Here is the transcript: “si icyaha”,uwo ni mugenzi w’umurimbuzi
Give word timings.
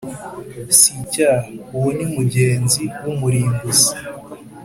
“si 0.77 0.91
icyaha”,uwo 1.03 1.89
ni 1.97 2.05
mugenzi 2.15 2.83
w’umurimbuzi 3.03 3.93